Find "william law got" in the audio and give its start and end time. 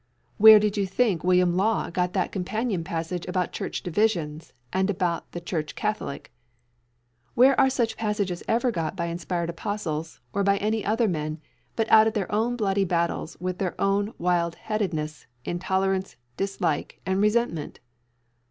1.23-2.13